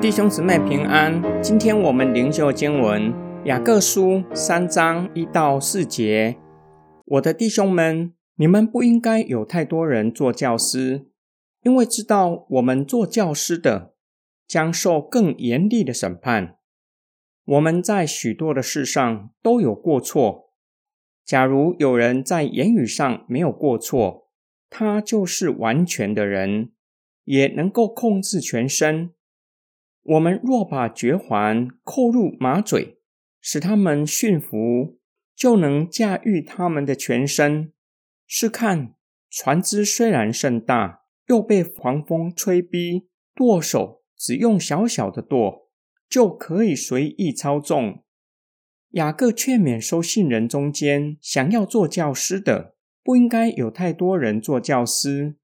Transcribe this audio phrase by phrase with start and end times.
[0.00, 3.12] 弟兄姊妹平安，今天我们灵修经文
[3.44, 6.38] 雅各书三章一到四节。
[7.04, 11.06] 我的弟兄们，你们不应该有太多人做教师，
[11.62, 13.92] 因为知道我们做教师的
[14.48, 16.56] 将受更严厉的审判。
[17.44, 20.54] 我们在许多的事上都有过错。
[21.26, 24.30] 假如有人在言语上没有过错，
[24.70, 26.70] 他就是完全的人，
[27.24, 29.10] 也能够控制全身。
[30.10, 32.98] 我们若把绝环扣入马嘴，
[33.40, 34.98] 使他们驯服，
[35.36, 37.72] 就能驾驭他们的全身。
[38.26, 38.94] 试看
[39.30, 45.68] 船只虽然甚大，又被狂风吹逼，舵手只用小小的舵。
[46.08, 48.02] 就可以随意操纵。
[48.94, 55.36] 雅各劝勉收信人中间想要做教师的，不应该有太多人做教师。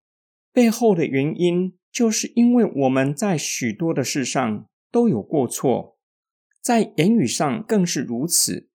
[0.52, 5.96] 背后的原因，就是因为我们在许多的事上都有过错，
[6.60, 8.68] 在言语上更是如此。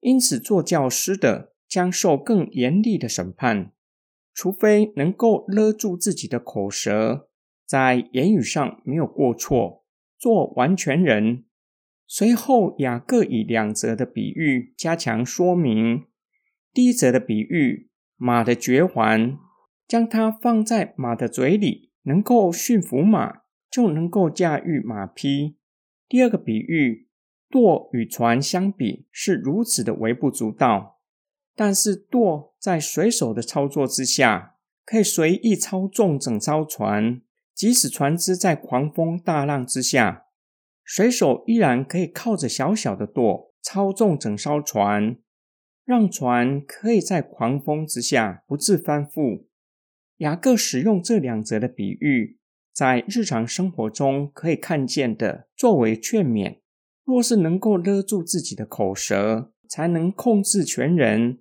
[0.00, 3.70] 因此，做教师的将受更严厉的审判，
[4.34, 7.28] 除非能够勒住自己的口舌，
[7.64, 9.84] 在言语上没有过错。
[10.18, 11.44] 做完全人。
[12.08, 16.06] 随后，雅各以两则的比喻加强说明。
[16.72, 19.38] 第一则的比喻，马的绝环，
[19.86, 25.56] 将它放在马的嘴里，能够驯服马，就能够驾驭马匹。
[26.08, 27.08] 第二个比喻，
[27.50, 31.00] 舵与船相比是如此的微不足道，
[31.56, 37.20] 但是舵在水手的操作之下，可以随意操纵整艘船。
[37.52, 40.26] 即使船只在狂风大浪之下，
[40.84, 45.16] 水手依然可以靠着小小的舵操纵整艘船，
[45.84, 49.45] 让船可以在狂风之下不致翻覆。
[50.18, 52.38] 雅各使用这两则的比喻，
[52.72, 56.60] 在日常生活中可以看见的，作为劝勉。
[57.04, 61.40] 若是能够勒住自己的口舌，才能控制全人，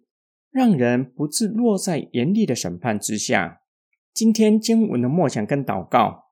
[0.51, 3.61] 让人不致落在严厉的审判之下。
[4.13, 6.25] 今天经文的默想跟祷告，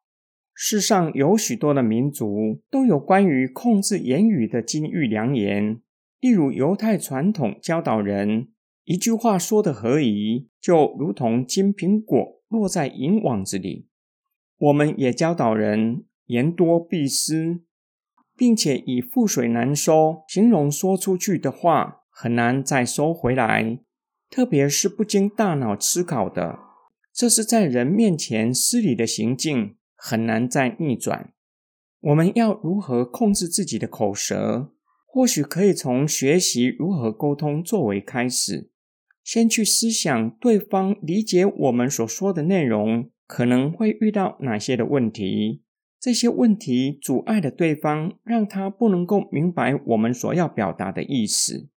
[0.54, 5.82] 世上有许多的民族都有关于控制言语的金玉良言。
[6.20, 8.50] 例如犹太传统教导人，
[8.86, 13.88] 一句话说的何宜，就如同金苹果落在银网子里。
[14.60, 17.64] 我们也教导人言多必失，
[18.38, 23.80] 并且以覆水难收形容说出去的话很难再收回来，
[24.30, 26.60] 特别是不经大脑思考的。
[27.12, 31.34] 这是在人面前失礼的行径，很难再逆转。
[32.00, 34.72] 我们要如何控制自己的口舌？
[35.06, 38.72] 或许可以从学习如何沟通作为开始，
[39.24, 45.64] 先去思想对方理解我们所说的内容可能会遇到哪些的问题。
[46.00, 51.70] 这些问题阻碍了对方，让他不能够明白我们所要表达的意思。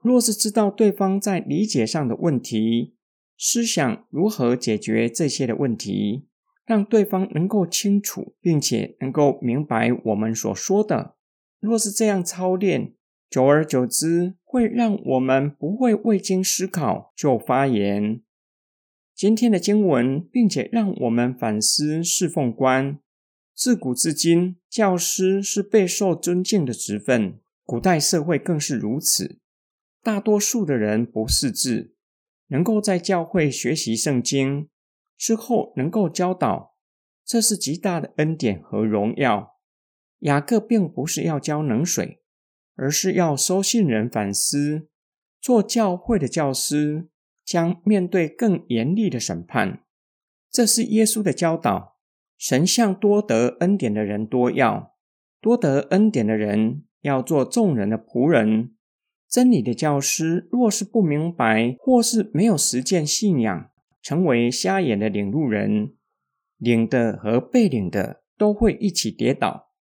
[0.00, 2.94] 若是知道对方在理解上的问题，
[3.36, 6.26] 思想如何解决这些的问题，
[6.64, 11.16] 让对方能够清楚，并且能够明白我们所说的。
[11.60, 12.94] 若是这样操练，
[13.36, 18.22] 久而久之，会让我们不会未经思考就发言。
[19.14, 22.98] 今天的经文，并且让我们反思侍奉观。
[23.54, 29.38] 自古至今，教师是备受尊敬的职分，古代社会更是如此。
[30.02, 31.92] 大多数的人不识字。
[32.46, 34.70] 能够在教会学习圣经
[35.18, 36.74] 之后，能够教导，
[37.22, 39.58] 这是极大的恩典和荣耀。
[40.20, 42.22] 雅各并不是要浇冷水，
[42.76, 44.88] 而是要收信人反思。
[45.40, 47.08] 做教会的教师
[47.44, 49.84] 将面对更严厉的审判，
[50.50, 51.96] 这是耶稣的教导。
[52.38, 54.94] 神向多得恩典的人多要，
[55.40, 58.74] 多得恩典的人要做众人的仆人。
[59.28, 63.70] 真理的教师若是不明白，或是没有实践信仰，
[64.02, 65.94] 成为瞎眼的领路人，
[66.58, 69.72] 领的和被领的都会一起跌倒。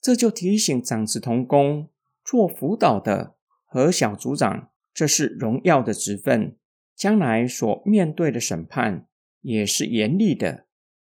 [0.00, 1.90] 这就提醒长子同工
[2.30, 3.34] 做辅导的
[3.64, 6.56] 和小组长，这是荣耀的职分，
[6.94, 9.08] 将来所面对的审判
[9.40, 10.66] 也是严厉的，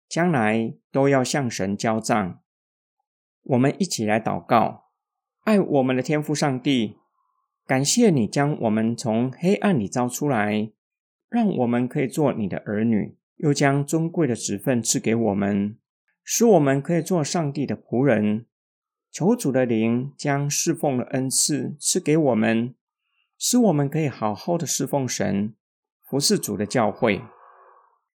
[0.09, 2.41] 将来都要向神交账。
[3.45, 4.87] 我们一起来祷告，
[5.45, 6.97] 爱我们的天父上帝。
[7.65, 10.73] 感谢你将我们从黑暗里招出来，
[11.29, 15.79] 让我们可以做你的儿女，又将尊贵的职分赐给我们，
[16.25, 18.47] 使我们可以做上帝的仆人。
[19.15, 22.75] 求主的灵将侍奉的恩赐赐给我们，
[23.39, 25.55] 使我们可以好好的侍奉神，
[26.03, 27.23] 服侍主的教会，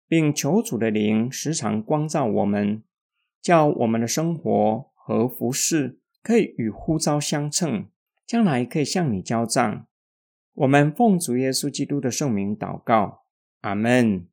[0.07, 2.81] 并求主的灵时常光照我们，
[3.39, 7.85] 叫我们的生活和服饰可以与呼召相称，
[8.25, 9.85] 将来可以向你交账。
[10.55, 13.25] 我们奉主耶稣基督的圣名祷告，
[13.61, 14.27] 阿门。